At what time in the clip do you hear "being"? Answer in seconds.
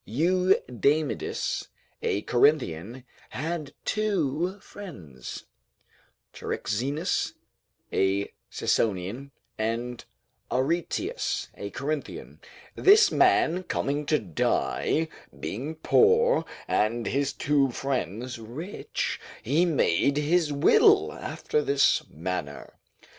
15.39-15.75